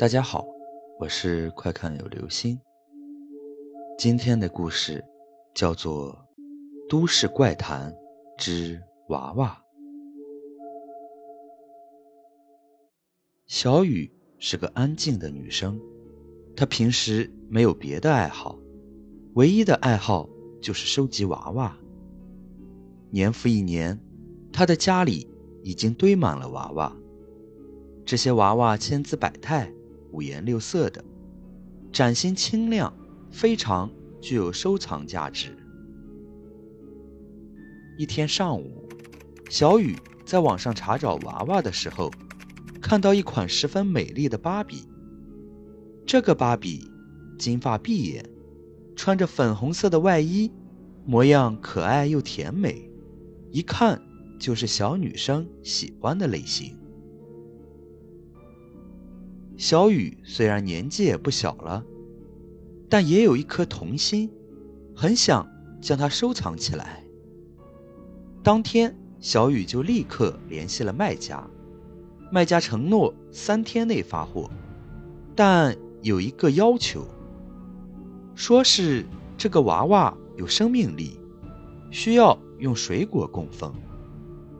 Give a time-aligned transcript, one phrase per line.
[0.00, 0.46] 大家好，
[0.98, 2.58] 我是快看有流星。
[3.98, 5.04] 今天的故事
[5.52, 6.14] 叫做
[6.88, 7.94] 《都市怪谈
[8.38, 9.48] 之娃娃》。
[13.46, 15.78] 小雨是个安静的女生，
[16.56, 18.58] 她平时没有别的爱好，
[19.34, 20.26] 唯一的爱好
[20.62, 21.76] 就是收集娃娃。
[23.10, 24.00] 年复一年，
[24.50, 25.28] 她的家里
[25.62, 26.96] 已经堆满了娃娃，
[28.06, 29.70] 这些娃娃千姿百态。
[30.12, 31.04] 五颜六色的，
[31.92, 32.92] 崭新清亮，
[33.30, 35.56] 非常具有收藏价值。
[37.98, 38.88] 一天上午，
[39.48, 42.10] 小雨在网上查找娃娃的时候，
[42.80, 44.88] 看到一款十分美丽的芭比。
[46.06, 46.90] 这个芭比
[47.38, 48.24] 金发碧眼，
[48.96, 50.50] 穿着粉红色的外衣，
[51.04, 52.90] 模样可爱又甜美，
[53.50, 54.00] 一看
[54.38, 56.76] 就是小女生喜欢的类型。
[59.60, 61.84] 小雨虽然年纪也不小了，
[62.88, 64.30] 但也有一颗童心，
[64.96, 65.46] 很想
[65.82, 67.04] 将它收藏起来。
[68.42, 71.46] 当天，小雨就立刻联系了卖家，
[72.32, 74.50] 卖家承诺三天内发货，
[75.36, 77.06] 但有一个要求，
[78.34, 79.04] 说是
[79.36, 81.20] 这个娃娃有生命力，
[81.90, 83.74] 需要用水果供奉，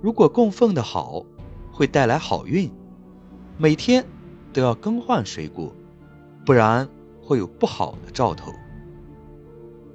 [0.00, 1.26] 如果供奉的好，
[1.72, 2.70] 会带来好运，
[3.58, 4.06] 每天。
[4.54, 5.74] 都要更换水果，
[6.46, 6.88] 不然
[7.20, 8.52] 会有不好的兆头。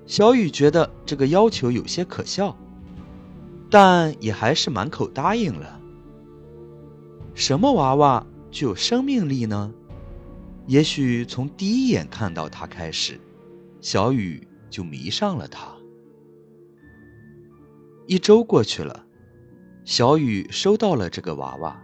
[0.06, 2.56] 小雨觉得这个要求有些可笑，
[3.72, 5.80] 但也还是满口答应了。
[7.34, 9.74] 什么娃娃具有生命力呢？
[10.68, 13.20] 也许从第一眼看到它开始，
[13.80, 15.72] 小雨就迷上了它。
[18.08, 19.06] 一周过去了，
[19.86, 21.82] 小雨收到了这个娃娃，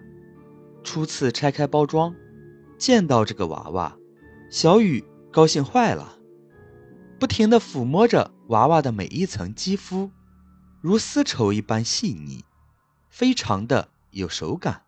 [0.83, 2.13] 初次拆开包装。
[2.77, 3.97] 见到这个娃娃，
[4.49, 6.17] 小雨高兴坏了，
[7.19, 10.11] 不停地抚摸着娃娃的每一层肌肤，
[10.81, 12.43] 如丝绸一般细腻，
[13.09, 14.83] 非常的有手感。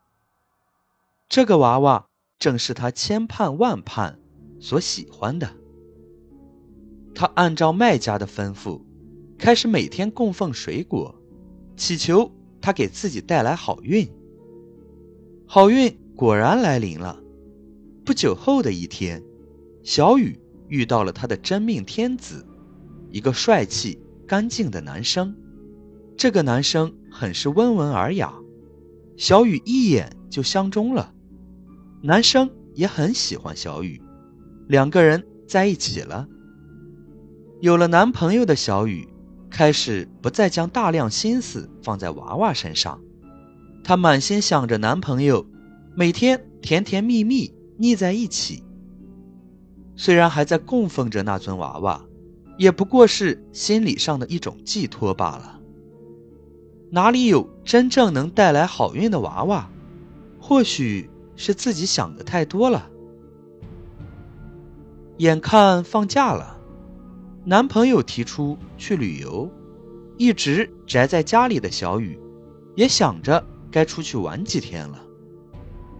[1.29, 2.05] 这个娃娃
[2.39, 4.19] 正是他千盼万盼
[4.59, 5.55] 所喜欢的。
[7.15, 8.81] 他按照卖家的吩咐，
[9.37, 11.15] 开始每天供奉水果，
[11.75, 12.31] 祈求
[12.61, 14.07] 他给自己带来好运。
[15.47, 17.19] 好运果然来临了。
[18.07, 19.21] 不久后的一天，
[19.83, 22.47] 小雨遇到了他的真命天子，
[23.11, 25.35] 一个帅气干净的男生。
[26.15, 28.33] 这个男生很是温文尔雅，
[29.17, 31.13] 小雨一眼就相中了。
[32.01, 34.01] 男生也很喜欢小雨，
[34.69, 36.29] 两个人在一起了。
[37.59, 39.05] 有了男朋友的小雨，
[39.49, 43.01] 开始不再将大量心思放在娃娃身上，
[43.83, 45.45] 她满心想着男朋友，
[45.93, 47.56] 每天甜甜蜜蜜。
[47.77, 48.63] 腻在一起，
[49.95, 52.03] 虽然还在供奉着那尊娃娃，
[52.57, 55.59] 也不过是心理上的一种寄托罢了。
[56.89, 59.69] 哪里有真正能带来好运的娃娃？
[60.39, 62.89] 或许是自己想的太多了。
[65.17, 66.57] 眼看放假了，
[67.43, 69.51] 男朋友提出去旅游，
[70.17, 72.19] 一直宅在家里的小雨，
[72.75, 75.03] 也想着该出去玩几天了。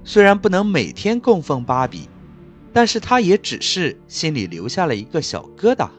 [0.07, 2.07] 虽然不能每天供奉芭比，
[2.71, 5.89] 但是她也只是心里留下了一个小疙瘩，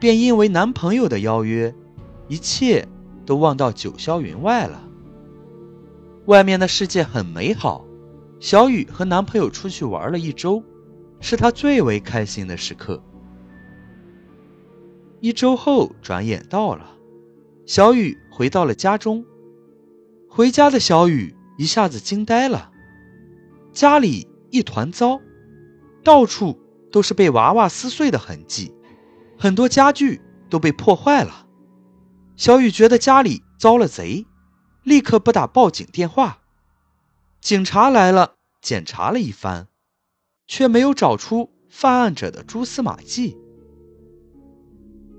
[0.00, 1.74] 便因为男朋友的邀约，
[2.26, 2.88] 一切
[3.26, 4.82] 都忘到九霄云外了。
[6.24, 7.84] 外面的世界很美好，
[8.40, 10.62] 小雨和男朋友出去玩了一周，
[11.20, 13.02] 是她最为开心的时刻。
[15.20, 16.92] 一周后，转眼到了，
[17.66, 19.22] 小雨回到了家中。
[20.30, 22.70] 回家的小雨一下子惊呆了。
[23.78, 25.20] 家里一团糟，
[26.02, 26.58] 到处
[26.90, 28.74] 都是被娃娃撕碎的痕迹，
[29.38, 31.46] 很多家具都被破坏了。
[32.34, 34.26] 小雨觉得家里遭了贼，
[34.82, 36.40] 立刻拨打报警电话。
[37.40, 39.68] 警察来了，检查了一番，
[40.48, 43.36] 却没有找出犯案者的蛛丝马迹。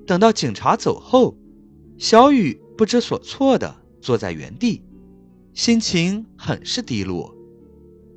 [0.05, 1.38] 等到警察走后，
[1.97, 4.83] 小雨不知所措的坐在原地，
[5.53, 7.38] 心情很是低落。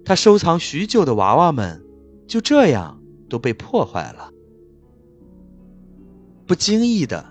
[0.05, 1.83] 他收藏许久的娃娃们，
[2.27, 4.31] 就这样都被破坏了。
[6.47, 7.25] 不经意的，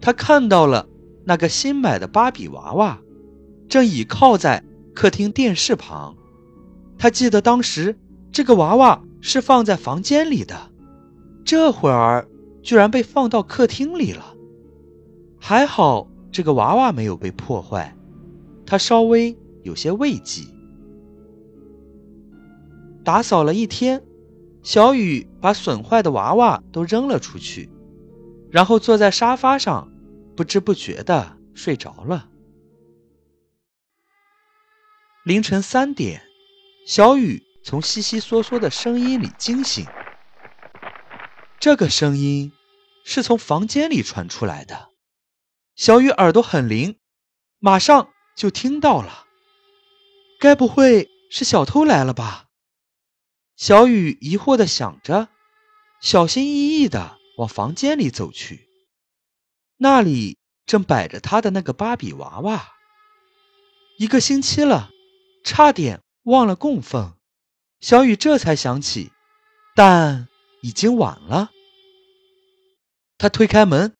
[0.00, 0.88] 他看到了
[1.24, 3.00] 那个新买的芭比娃娃，
[3.68, 4.64] 正倚靠在
[4.94, 6.16] 客厅电视旁。
[6.96, 7.98] 他记得当时
[8.30, 10.56] 这个娃娃是放在房间里的，
[11.44, 12.28] 这会儿
[12.62, 14.34] 居然被放到客厅里了。
[15.38, 17.94] 还好这个娃娃没有被破坏，
[18.64, 20.42] 他稍微有些慰藉。
[23.04, 24.02] 打扫了一天，
[24.62, 27.70] 小雨把损坏的娃娃都扔了出去，
[28.50, 29.92] 然后坐在沙发上，
[30.34, 32.30] 不知不觉的睡着了。
[35.24, 36.22] 凌晨三点，
[36.86, 39.86] 小雨从悉悉嗦嗦的声音里惊醒。
[41.60, 42.52] 这个声音
[43.04, 44.88] 是从房间里传出来的。
[45.76, 46.96] 小雨耳朵很灵，
[47.58, 49.24] 马上就听到了。
[50.38, 52.43] 该不会是小偷来了吧？
[53.56, 55.28] 小雨疑惑的想着，
[56.00, 58.68] 小心翼翼的往房间里走去。
[59.76, 62.72] 那里正摆着他的那个芭比娃娃。
[63.98, 64.90] 一个星期了，
[65.44, 67.14] 差点忘了供奉。
[67.80, 69.12] 小雨这才想起，
[69.74, 70.28] 但
[70.62, 71.50] 已经晚了。
[73.18, 73.94] 他推开门，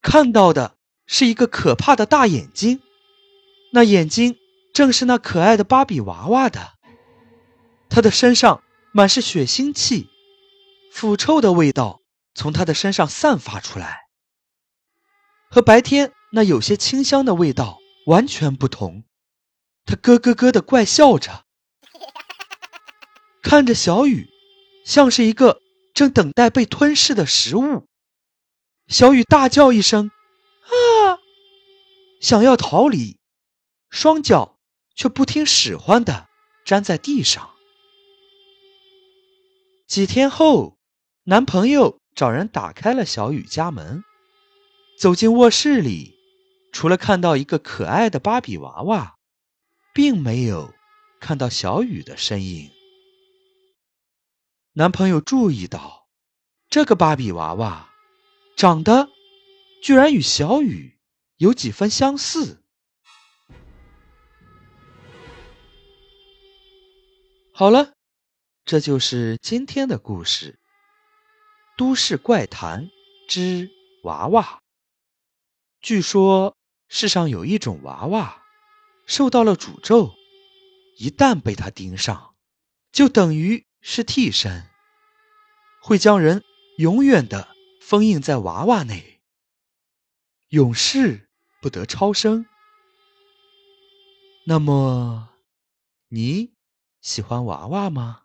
[0.00, 0.76] 看到的。
[1.04, 2.80] 是一个可怕的大眼睛，
[3.72, 4.38] 那眼睛
[4.72, 6.74] 正是那可爱的芭比娃娃的。
[7.90, 8.62] 他的身上
[8.94, 10.08] 满是血腥气，
[10.92, 12.00] 腐臭的味道
[12.34, 14.02] 从他的身上散发出来，
[15.50, 19.04] 和白天那有些清香的味道完全不同。
[19.84, 21.44] 他咯咯咯的怪笑着，
[23.42, 24.28] 看着小雨，
[24.84, 25.60] 像是一个
[25.94, 27.86] 正等待被吞噬的食物。
[28.88, 30.10] 小雨大叫一声。
[30.64, 31.18] 啊！
[32.20, 33.18] 想要逃离，
[33.90, 34.58] 双脚
[34.94, 36.28] 却不听使唤的
[36.66, 37.51] 粘在地上。
[39.92, 40.78] 几天后，
[41.24, 44.02] 男朋友找人打开了小雨家门，
[44.98, 46.14] 走进卧室里，
[46.72, 49.16] 除了看到一个可爱的芭比娃娃，
[49.92, 50.72] 并没有
[51.20, 52.70] 看到小雨的身影。
[54.72, 56.06] 男朋友注意到，
[56.70, 57.90] 这个芭比娃娃
[58.56, 59.10] 长得。
[59.82, 60.98] 居然与小雨
[61.36, 62.62] 有几分相似。
[67.52, 67.92] 好了，
[68.64, 70.52] 这就是今天的故事
[71.76, 72.88] 《都市怪谈
[73.28, 73.68] 之
[74.04, 74.42] 娃娃》。
[75.80, 76.56] 据说
[76.88, 78.40] 世上有一种娃娃，
[79.04, 80.14] 受到了诅咒，
[80.96, 82.34] 一旦被它盯上，
[82.92, 84.68] 就等于是替身，
[85.82, 86.44] 会将人
[86.78, 87.48] 永远的
[87.80, 89.20] 封印在娃娃内。
[90.50, 91.28] 永世
[91.60, 92.46] 不得超生。
[94.46, 95.30] 那么，
[96.08, 96.52] 你
[97.00, 98.21] 喜欢娃娃吗？